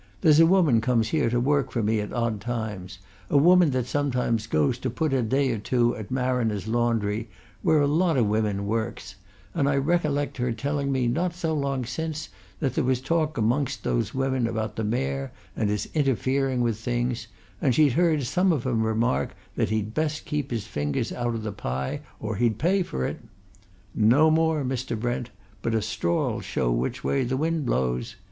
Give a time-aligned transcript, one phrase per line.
[0.21, 2.97] There's a woman comes here to work for me at odd times,
[3.29, 7.29] a woman that sometimes goes to put in a day or two at Marriner's Laundry,
[7.61, 9.13] where a lot of women works,
[9.53, 12.29] and I recollect her telling me not so long since
[12.59, 17.27] that there was talk amongst those women about the Mayor and his interfering with things,
[17.61, 21.37] and she'd heard some of 'em remark that he'd best keep his fingers out o'
[21.37, 23.19] the pie or he'd pay for it.
[23.93, 24.99] No more, Mr.
[24.99, 25.29] Brent;
[25.61, 28.15] but a straw'll show which way the wind blows.